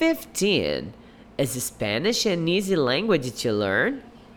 [0.00, 0.94] 15.
[1.36, 4.02] Is Spanish an easy language to learn?